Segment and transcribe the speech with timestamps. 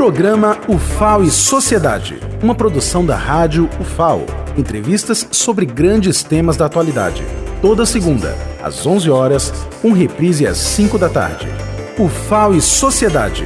[0.00, 4.24] Programa UFAO e Sociedade, uma produção da rádio UFAO.
[4.56, 7.22] Entrevistas sobre grandes temas da atualidade.
[7.60, 9.52] Toda segunda, às 11 horas,
[9.84, 11.46] um reprise às 5 da tarde.
[11.98, 13.44] UFAO e Sociedade.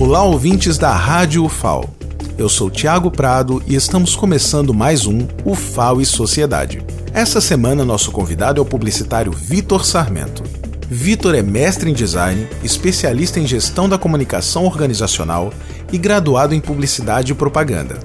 [0.00, 1.88] Olá, ouvintes da Rádio UFAO.
[2.36, 6.84] Eu sou Tiago Prado e estamos começando mais um UFAO e Sociedade.
[7.14, 10.42] Essa semana, nosso convidado é o publicitário Vitor Sarmento.
[10.88, 15.52] Vitor é mestre em design, especialista em gestão da comunicação organizacional
[15.92, 17.98] e graduado em publicidade e propaganda.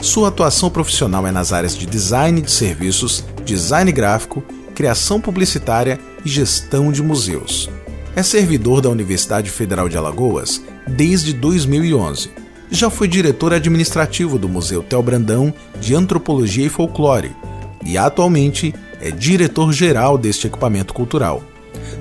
[0.00, 4.42] Sua atuação profissional é nas áreas de design de serviços, design gráfico,
[4.74, 7.68] criação publicitária e gestão de museus.
[8.14, 12.30] É servidor da Universidade Federal de Alagoas desde 2011.
[12.70, 17.36] Já foi diretor administrativo do Museu Tel Brandão de Antropologia e Folclore
[17.84, 21.42] e atualmente é diretor-geral deste equipamento cultural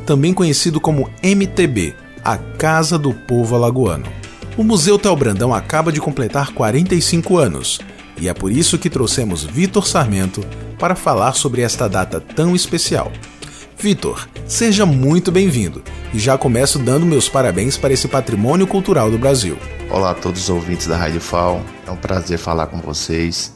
[0.05, 4.05] também conhecido como MTB, a Casa do Povo Alagoano.
[4.57, 7.79] O Museu Tel Brandão acaba de completar 45 anos
[8.19, 10.41] e é por isso que trouxemos Vitor Sarmento
[10.79, 13.11] para falar sobre esta data tão especial.
[13.77, 15.83] Vitor, seja muito bem-vindo
[16.13, 19.57] e já começo dando meus parabéns para esse patrimônio cultural do Brasil.
[19.89, 23.53] Olá a todos os ouvintes da Rádio FAO, é um prazer falar com vocês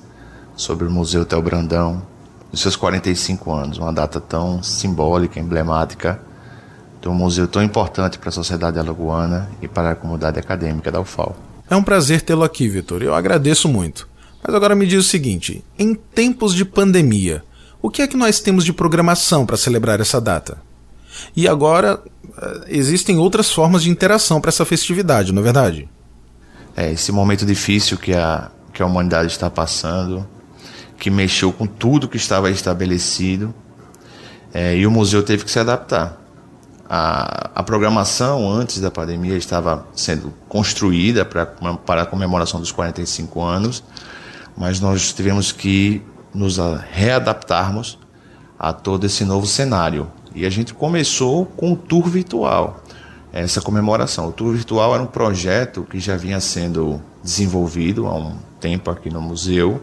[0.55, 2.05] sobre o Museu Tel Brandão,
[2.51, 6.19] os seus 45 anos, uma data tão simbólica, emblemática
[7.01, 10.99] de um museu tão importante para a sociedade alagoana e para a comunidade acadêmica da
[10.99, 11.35] UFAL.
[11.69, 13.01] É um prazer tê-lo aqui, Vitor.
[13.01, 14.07] Eu agradeço muito.
[14.45, 17.43] Mas agora me diz o seguinte: em tempos de pandemia,
[17.81, 20.57] o que é que nós temos de programação para celebrar essa data?
[21.35, 22.01] E agora
[22.37, 25.89] eh, existem outras formas de interação para essa festividade, não é verdade?
[26.75, 30.25] É, esse momento difícil que a, que a humanidade está passando,
[30.99, 33.53] que mexeu com tudo que estava estabelecido,
[34.53, 36.19] é, e o museu teve que se adaptar
[36.89, 43.83] a, a programação antes da pandemia estava sendo construída para a comemoração dos 45 anos,
[44.57, 46.01] mas nós tivemos que
[46.33, 46.57] nos
[46.91, 47.99] readaptarmos
[48.57, 50.11] a todo esse novo cenário.
[50.33, 52.83] E a gente começou com o tour virtual,
[53.31, 54.27] essa comemoração.
[54.29, 59.11] O tour virtual era um projeto que já vinha sendo desenvolvido há um tempo aqui
[59.11, 59.81] no museu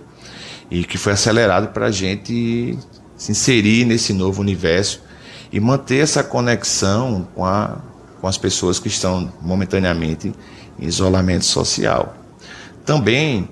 [0.71, 2.79] e que foi acelerado para a gente
[3.17, 5.01] se inserir nesse novo universo
[5.53, 7.79] e manter essa conexão com, a,
[8.21, 10.33] com as pessoas que estão momentaneamente
[10.79, 12.15] em isolamento social.
[12.85, 13.49] Também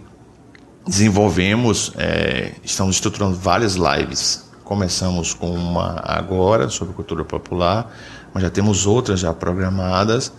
[0.86, 4.44] desenvolvemos, é, estamos estruturando várias lives.
[4.64, 7.90] Começamos com uma agora sobre cultura popular,
[8.32, 10.32] mas já temos outras já programadas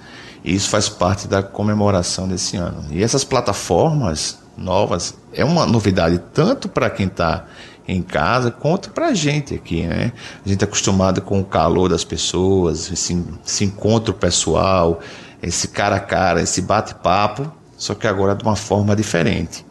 [0.44, 2.86] e isso faz parte da comemoração desse ano.
[2.92, 7.46] E essas plataformas novas é uma novidade tanto para quem está
[7.88, 10.12] em casa quanto para a gente aqui, né?
[10.44, 15.00] A gente é acostumado com o calor das pessoas, esse, esse encontro pessoal,
[15.42, 19.66] esse cara a cara, esse bate-papo, só que agora de uma forma diferente.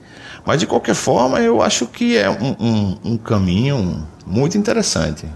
[0.46, 5.26] Mas de qualquer forma, eu acho que é um, um, um caminho muito interessante.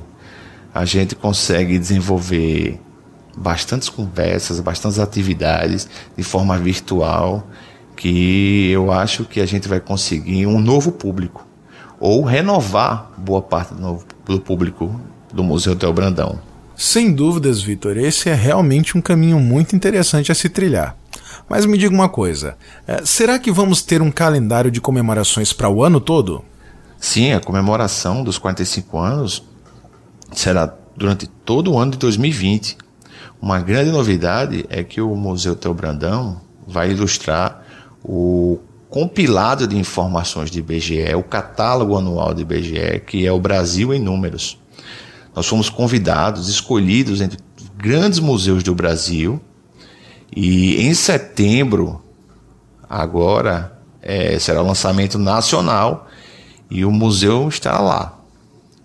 [0.73, 2.81] A gente consegue desenvolver
[3.37, 7.47] bastantes conversas, bastantes atividades de forma virtual,
[7.99, 11.45] que eu acho que a gente vai conseguir um novo público
[11.99, 15.01] ou renovar boa parte do, novo, do público
[15.33, 16.39] do Museu Tel Brandão.
[16.77, 20.97] Sem dúvidas, Vitor, esse é realmente um caminho muito interessante a se trilhar.
[21.49, 25.69] Mas me diga uma coisa: é, será que vamos ter um calendário de comemorações para
[25.69, 26.45] o ano todo?
[27.01, 29.43] Sim, a comemoração dos 45 anos
[30.31, 32.79] será durante todo o ano de 2020.
[33.43, 37.65] Uma grande novidade é que o Museu Tel Brandão vai ilustrar
[38.03, 43.93] o compilado de informações de IBGE, o catálogo anual de IBGE, que é o Brasil
[43.93, 44.59] em números.
[45.35, 47.39] Nós fomos convidados, escolhidos entre
[47.77, 49.41] grandes museus do Brasil,
[50.35, 52.03] e em setembro,
[52.89, 56.09] agora, é, será o lançamento nacional
[56.71, 58.19] e o museu estará lá,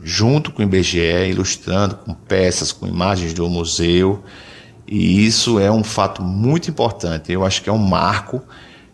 [0.02, 4.24] junto com o IBGE, ilustrando com peças, com imagens do museu.
[4.88, 7.32] E isso é um fato muito importante.
[7.32, 8.42] Eu acho que é um marco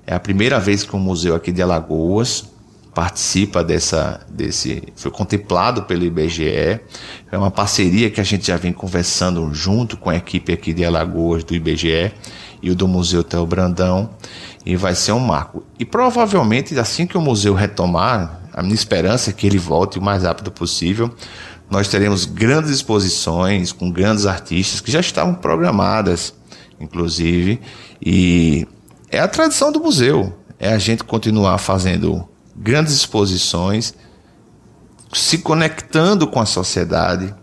[0.10, 2.50] é a primeira vez que o museu aqui de Alagoas
[2.96, 6.80] participa dessa, desse, foi contemplado pelo IBGE.
[7.32, 10.84] É uma parceria que a gente já vem conversando junto com a equipe aqui de
[10.84, 12.12] Alagoas do IBGE
[12.60, 14.10] e o do Museu Tel Brandão
[14.66, 15.64] e vai ser um marco.
[15.78, 20.02] E provavelmente assim que o museu retomar, a minha esperança é que ele volte o
[20.02, 21.14] mais rápido possível.
[21.70, 26.34] Nós teremos grandes exposições com grandes artistas que já estavam programadas,
[26.80, 27.62] inclusive,
[28.04, 28.68] e
[29.12, 30.34] é a tradição do museu.
[30.60, 33.94] É a gente continuar fazendo grandes exposições,
[35.14, 37.34] se conectando com a sociedade,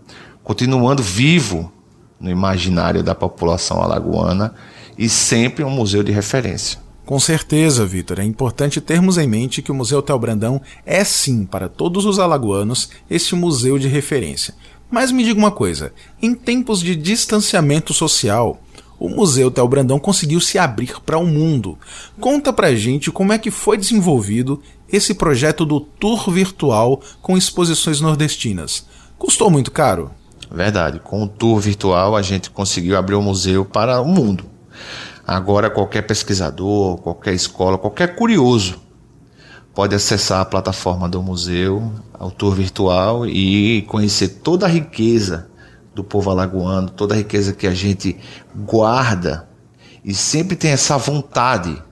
[0.45, 1.73] continuando vivo
[2.21, 4.55] no imaginário da população alagoana
[4.99, 6.79] e sempre um museu de referência.
[7.05, 8.19] Com certeza, Vitor.
[8.19, 12.19] É importante termos em mente que o Museu Tel Brandão é sim, para todos os
[12.19, 14.55] alagoanos, este museu de referência.
[14.91, 18.61] Mas me diga uma coisa: em tempos de distanciamento social,
[18.99, 21.79] o Museu Tel Brandão conseguiu se abrir para o mundo.
[22.21, 24.61] Conta pra gente como é que foi desenvolvido
[24.91, 28.87] esse projeto do tour virtual com exposições nordestinas.
[29.19, 30.11] Custou muito caro?
[30.51, 31.01] Verdade.
[31.01, 34.45] Com o tour virtual a gente conseguiu abrir o museu para o mundo.
[35.27, 38.81] Agora qualquer pesquisador, qualquer escola, qualquer curioso
[39.75, 45.51] pode acessar a plataforma do museu, o tour virtual e conhecer toda a riqueza
[45.97, 48.17] do povo alagoano, toda a riqueza que a gente
[48.55, 49.49] guarda
[50.05, 51.83] e sempre tem essa vontade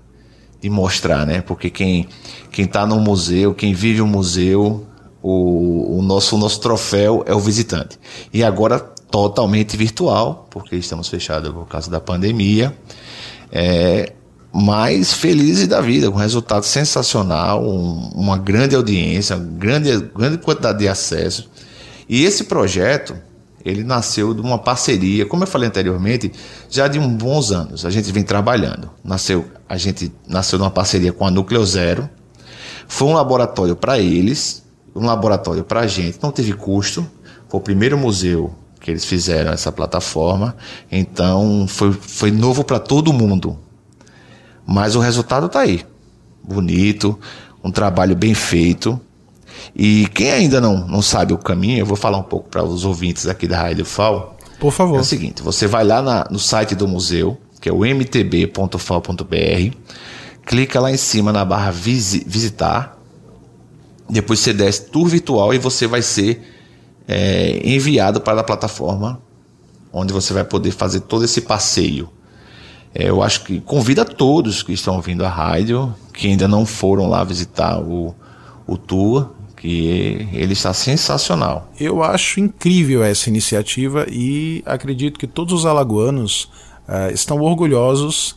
[0.60, 1.40] de mostrar, né?
[1.40, 2.06] Porque quem
[2.52, 4.86] quem está no museu, quem vive o museu,
[5.22, 7.98] o, o, nosso o nosso troféu é o visitante.
[8.32, 12.76] E agora totalmente virtual, porque estamos fechados por causa da pandemia
[13.50, 14.12] é,
[14.52, 20.88] mais felizes da vida, com resultado sensacional, um, uma grande audiência, grande, grande quantidade de
[20.88, 21.50] acesso.
[22.08, 23.16] E esse projeto,
[23.64, 26.30] ele nasceu de uma parceria, como eu falei anteriormente,
[26.68, 27.86] já de uns bons anos.
[27.86, 28.90] A gente vem trabalhando.
[29.02, 32.08] Nasceu, a gente nasceu numa parceria com a Núcleo Zero.
[32.86, 34.62] Foi um laboratório para eles,
[34.94, 37.06] um laboratório para a gente, não teve custo.
[37.48, 40.54] Foi o primeiro museu que eles fizeram essa plataforma.
[40.92, 43.58] Então foi, foi novo para todo mundo.
[44.66, 45.86] Mas o resultado está aí.
[46.42, 47.18] Bonito,
[47.62, 49.00] um trabalho bem feito.
[49.74, 52.84] E quem ainda não, não sabe o caminho, eu vou falar um pouco para os
[52.84, 54.36] ouvintes aqui da Rádio FAO.
[54.58, 54.98] Por favor.
[54.98, 59.76] É o seguinte: você vai lá na, no site do museu, que é o mtb.fal.br,
[60.44, 62.98] clica lá em cima na barra visitar,
[64.08, 66.42] depois você desce tour virtual e você vai ser
[67.08, 69.20] é, enviado para a plataforma
[69.94, 72.10] onde você vai poder fazer todo esse passeio.
[72.92, 77.08] É, eu acho que convida todos que estão ouvindo a rádio, que ainda não foram
[77.08, 78.14] lá visitar o,
[78.66, 79.30] o tour,
[79.64, 81.72] que ele está sensacional.
[81.80, 86.50] Eu acho incrível essa iniciativa e acredito que todos os alagoanos
[86.86, 88.36] uh, estão orgulhosos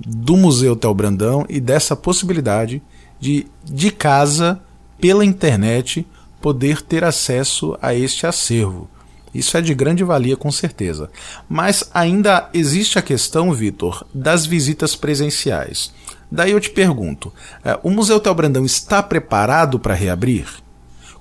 [0.00, 2.80] do Museu Tel Brandão e dessa possibilidade
[3.20, 4.62] de, de casa,
[4.98, 6.06] pela internet,
[6.40, 8.88] poder ter acesso a este acervo.
[9.34, 11.10] Isso é de grande valia, com certeza.
[11.50, 15.92] Mas ainda existe a questão, Vitor, das visitas presenciais.
[16.30, 17.30] Daí eu te pergunto:
[17.62, 20.61] é, o Museu Tel Brandão está preparado para reabrir?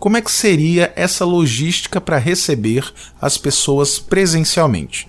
[0.02, 5.08] Como é que seria essa logística para receber as pessoas presencialmente?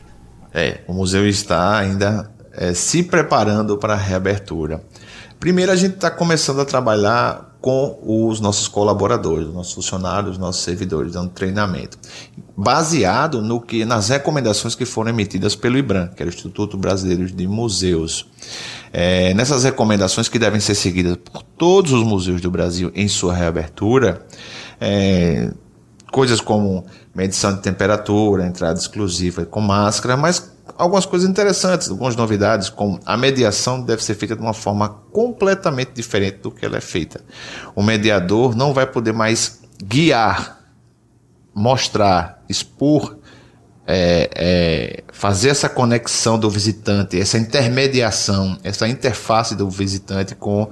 [0.52, 4.84] É, o museu está ainda é, se preparando para a reabertura.
[5.40, 10.38] Primeiro, a gente está começando a trabalhar com os nossos colaboradores, os nossos funcionários, os
[10.38, 11.96] nossos servidores, dando treinamento,
[12.54, 17.24] baseado no que nas recomendações que foram emitidas pelo IBRAM, que é o Instituto Brasileiro
[17.24, 18.26] de Museus.
[18.92, 23.32] É, nessas recomendações que devem ser seguidas por todos os museus do Brasil em sua
[23.32, 24.26] reabertura,
[24.84, 25.48] é,
[26.10, 26.84] coisas como
[27.14, 33.16] medição de temperatura, entrada exclusiva com máscara, mas algumas coisas interessantes, algumas novidades, como a
[33.16, 37.20] mediação deve ser feita de uma forma completamente diferente do que ela é feita.
[37.76, 40.58] O mediador não vai poder mais guiar,
[41.54, 43.16] mostrar, expor,
[43.86, 50.68] é, é, fazer essa conexão do visitante, essa intermediação, essa interface do visitante com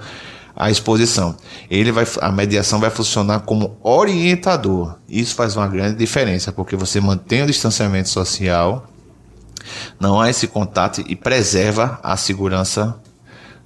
[0.61, 1.35] a exposição.
[1.71, 4.99] Ele vai, a mediação vai funcionar como orientador.
[5.09, 8.87] Isso faz uma grande diferença, porque você mantém o distanciamento social
[9.99, 12.99] não há esse contato e preserva a segurança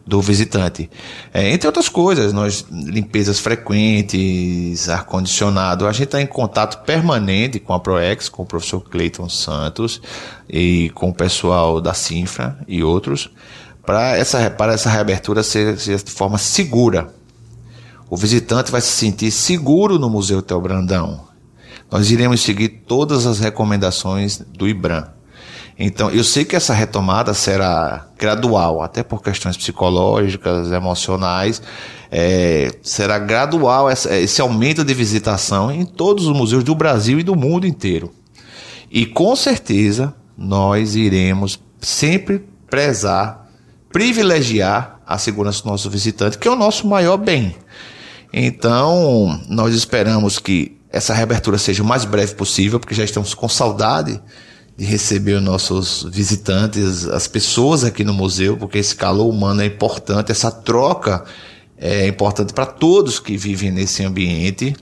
[0.07, 0.91] do visitante.
[1.33, 7.59] É, entre outras coisas, nós limpezas frequentes, ar condicionado, a gente está em contato permanente
[7.59, 10.01] com a Proex, com o professor Cleiton Santos
[10.49, 13.31] e com o pessoal da Sinfra e outros,
[13.85, 14.39] para essa
[14.73, 17.13] essa reabertura ser, ser de forma segura.
[18.09, 21.25] O visitante vai se sentir seguro no Museu Tel Brandão.
[21.91, 25.09] Nós iremos seguir todas as recomendações do IBRAM.
[25.79, 31.61] Então, eu sei que essa retomada será gradual, até por questões psicológicas, emocionais,
[32.11, 37.25] é, será gradual essa, esse aumento de visitação em todos os museus do Brasil e
[37.25, 38.13] do mundo inteiro.
[38.89, 43.44] E com certeza nós iremos sempre prezar,
[43.95, 47.55] privilegiar a segurança do nosso visitante, que é o nosso maior bem.
[48.33, 53.49] Então, nós esperamos que essa reabertura seja o mais breve possível, porque já estamos com
[53.49, 54.21] saudade
[54.77, 59.67] de receber os nossos visitantes, as pessoas aqui no museu, porque esse calor humano é
[59.67, 61.25] importante, essa troca
[61.79, 64.75] é importante para todos que vivem nesse ambiente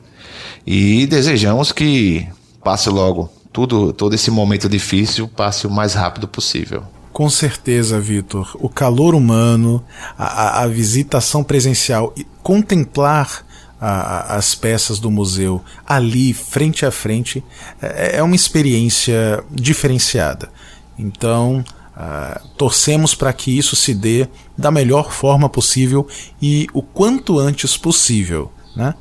[0.66, 2.26] e desejamos que
[2.64, 6.82] passe logo tudo, todo esse momento difícil passe o mais rápido possível.
[7.12, 8.56] Com certeza, Vitor.
[8.58, 9.84] O calor humano,
[10.18, 13.44] a, a visitação presencial e contemplar
[13.78, 17.44] a, as peças do museu ali, frente a frente,
[17.82, 20.50] é, é uma experiência diferenciada.
[20.98, 21.64] Então,
[21.96, 26.06] uh, torcemos para que isso se dê da melhor forma possível
[26.40, 28.50] e o quanto antes possível.
[28.76, 28.94] Né?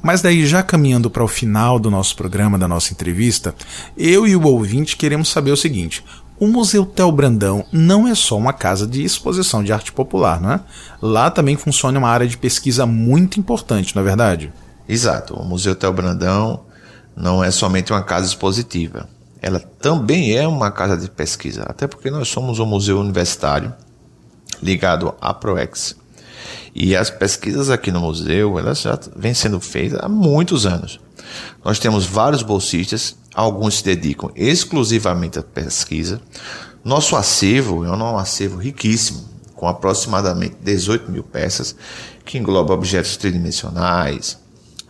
[0.00, 3.54] Mas daí, já caminhando para o final do nosso programa, da nossa entrevista,
[3.96, 6.04] eu e o ouvinte queremos saber o seguinte:
[6.40, 10.52] o Museu Tel Brandão não é só uma casa de exposição de arte popular, não
[10.52, 10.60] é?
[11.02, 14.52] Lá também funciona uma área de pesquisa muito importante, não é verdade?
[14.88, 15.34] Exato.
[15.34, 16.60] O Museu Tel Brandão
[17.16, 19.08] não é somente uma casa expositiva.
[19.42, 23.72] Ela também é uma casa de pesquisa, até porque nós somos um museu universitário
[24.62, 25.96] ligado à ProEx.
[26.74, 31.00] E as pesquisas aqui no museu, elas já vêm sendo feitas há muitos anos.
[31.64, 36.20] Nós temos vários bolsistas alguns se dedicam exclusivamente à pesquisa.
[36.82, 41.76] Nosso acervo é um acervo riquíssimo, com aproximadamente 18 mil peças,
[42.24, 44.38] que engloba objetos tridimensionais,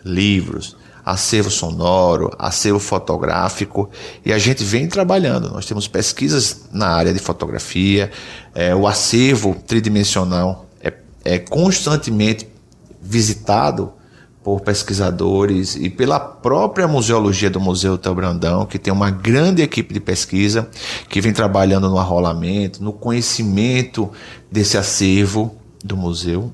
[0.02, 3.90] livros, acervo sonoro, acervo fotográfico,
[4.24, 5.50] e a gente vem trabalhando.
[5.50, 8.10] Nós temos pesquisas na área de fotografia,
[8.54, 12.48] é, o acervo tridimensional é, é constantemente
[13.02, 13.92] visitado
[14.48, 19.92] por pesquisadores e pela própria museologia do Museu Tel Brandão, que tem uma grande equipe
[19.92, 20.70] de pesquisa
[21.06, 24.10] que vem trabalhando no arrolamento, no conhecimento
[24.50, 26.50] desse acervo do museu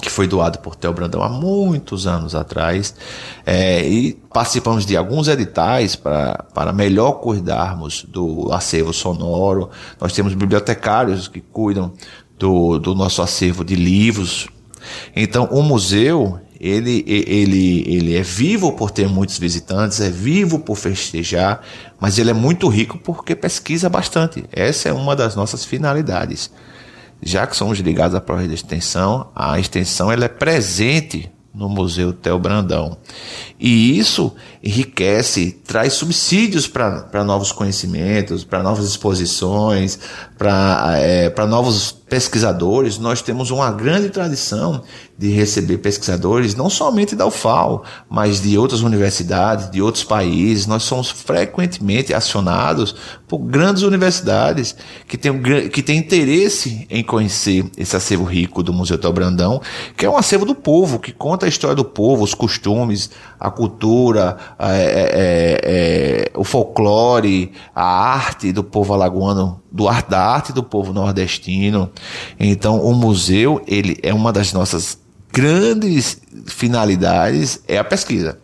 [0.00, 2.92] que foi doado por Tel Brandão há muitos anos atrás,
[3.46, 9.70] é, e participamos de alguns editais para, melhor cuidarmos do acervo sonoro.
[10.00, 11.92] Nós temos bibliotecários que cuidam
[12.36, 14.48] do, do nosso acervo de livros.
[15.14, 20.76] Então, o museu ele, ele, ele é vivo por ter muitos visitantes, é vivo por
[20.76, 21.60] festejar,
[21.98, 24.44] mas ele é muito rico porque pesquisa bastante.
[24.52, 26.52] Essa é uma das nossas finalidades.
[27.20, 32.12] Já que somos ligados à prova de extensão, a extensão ela é presente no Museu
[32.12, 32.96] Tel Brandão.
[33.58, 39.98] E isso enriquece, traz subsídios para novos conhecimentos, para novas exposições,
[40.38, 42.98] para é, novos pesquisadores.
[42.98, 44.82] Nós temos uma grande tradição
[45.16, 50.66] de receber pesquisadores, não somente da UFAL, mas de outras universidades, de outros países.
[50.66, 52.94] Nós somos frequentemente acionados
[53.26, 54.76] por grandes universidades
[55.08, 55.40] que têm,
[55.70, 59.62] que têm interesse em conhecer esse acervo rico do Museu Tel Brandão,
[59.96, 63.08] que é um acervo do povo, que conta a história do povo, os costumes,
[63.40, 70.20] a cultura, é, é, é, o folclore, a arte do povo alagoano, do arte da
[70.20, 71.90] arte do povo nordestino.
[72.38, 74.98] Então, o museu ele é uma das nossas
[75.32, 78.38] grandes finalidades é a pesquisa.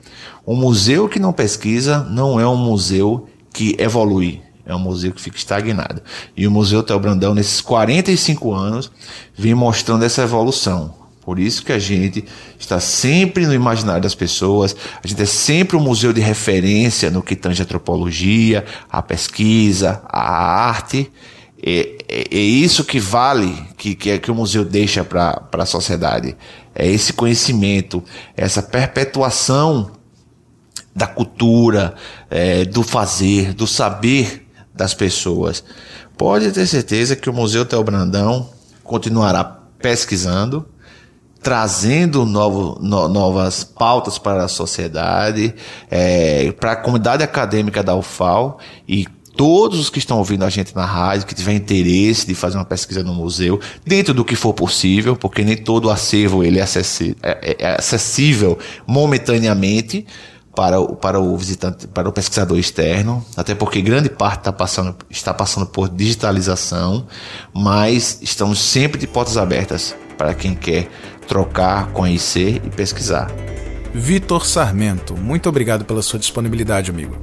[0.46, 5.20] Um museu que não pesquisa não é um museu que evolui, é um museu que
[5.20, 6.00] fica estagnado.
[6.34, 8.90] E o Museu Tel Brandão, nesses 45 anos,
[9.36, 10.94] vem mostrando essa evolução.
[11.28, 12.24] Por isso que a gente
[12.58, 17.22] está sempre no imaginário das pessoas, a gente é sempre um museu de referência no
[17.22, 21.12] que tange a antropologia, a pesquisa, a arte.
[21.62, 25.66] É, é, é isso que vale, que, que, é, que o museu deixa para a
[25.66, 26.34] sociedade
[26.74, 28.02] é esse conhecimento,
[28.34, 29.90] essa perpetuação
[30.96, 31.94] da cultura,
[32.30, 35.62] é, do fazer, do saber das pessoas.
[36.16, 38.48] Pode ter certeza que o Museu Tel Brandão
[38.82, 40.66] continuará pesquisando,
[41.42, 45.54] trazendo novo, no, novas pautas para a sociedade,
[45.90, 50.74] é, para a comunidade acadêmica da UFAL e todos os que estão ouvindo a gente
[50.74, 54.52] na rádio, que tiver interesse de fazer uma pesquisa no museu, dentro do que for
[54.52, 60.04] possível, porque nem todo acervo ele é, acessível, é, é acessível momentaneamente
[60.56, 64.96] para o, para o visitante, para o pesquisador externo, até porque grande parte está passando,
[65.08, 67.06] está passando por digitalização,
[67.54, 70.88] mas estamos sempre de portas abertas para quem quer
[71.26, 73.30] trocar, conhecer e pesquisar.
[73.94, 77.16] Vitor Sarmento, muito obrigado pela sua disponibilidade, amigo.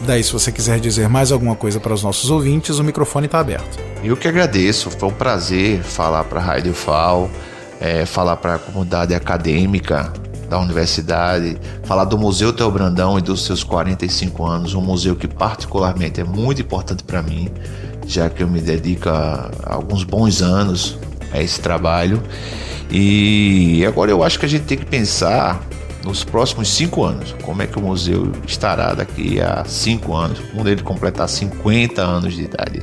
[0.00, 3.38] Daí, se você quiser dizer mais alguma coisa para os nossos ouvintes, o microfone está
[3.38, 3.78] aberto.
[4.02, 7.30] Eu que agradeço, foi um prazer falar para a Rádio FAO,
[7.80, 10.12] é, falar para a comunidade acadêmica
[10.48, 15.26] da universidade, falar do Museu Teo Brandão e dos seus 45 anos, um museu que
[15.26, 17.48] particularmente é muito importante para mim,
[18.06, 20.98] já que eu me dedico a alguns bons anos
[21.32, 22.22] a esse trabalho.
[22.90, 25.62] E agora eu acho que a gente tem que pensar
[26.04, 27.34] nos próximos cinco anos.
[27.42, 32.34] Como é que o museu estará daqui a cinco anos, quando ele completar 50 anos
[32.34, 32.82] de idade?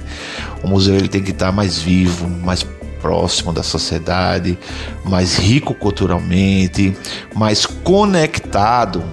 [0.63, 2.65] O museu ele tem que estar mais vivo, mais
[3.01, 4.57] próximo da sociedade,
[5.05, 6.95] mais rico culturalmente,
[7.33, 9.03] mais conectado,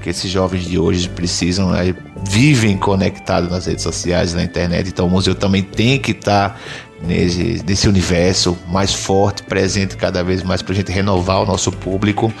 [0.00, 1.94] que esses jovens de hoje precisam né,
[2.28, 4.88] vivem conectados nas redes sociais, na internet.
[4.88, 6.60] Então o museu também tem que estar
[7.06, 11.70] nesse, nesse universo mais forte, presente cada vez mais para a gente renovar o nosso
[11.70, 12.32] público.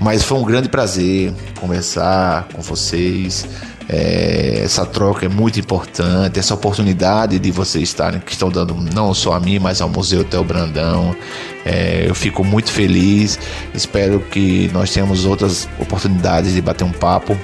[0.00, 3.46] Mas foi um grande prazer conversar com vocês.
[3.88, 9.14] É, essa troca é muito importante, essa oportunidade de vocês estarem que estão dando não
[9.14, 11.14] só a mim, mas ao Museu Tel Brandão.
[11.64, 13.38] É, eu fico muito feliz.
[13.72, 17.36] Espero que nós tenhamos outras oportunidades de bater um papo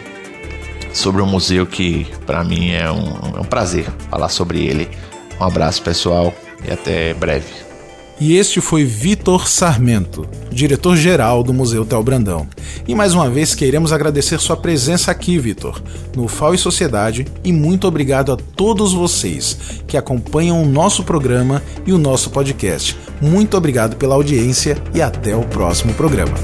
[0.92, 4.88] sobre o museu que para mim é um, é um prazer falar sobre ele.
[5.40, 6.34] Um abraço pessoal
[6.66, 7.72] e até breve.
[8.20, 12.46] E este foi Vitor Sarmento, diretor-geral do Museu Tel Brandão.
[12.86, 15.82] E mais uma vez queremos agradecer sua presença aqui, Vitor,
[16.14, 21.60] no FAO e Sociedade, e muito obrigado a todos vocês que acompanham o nosso programa
[21.84, 22.96] e o nosso podcast.
[23.20, 26.34] Muito obrigado pela audiência e até o próximo programa.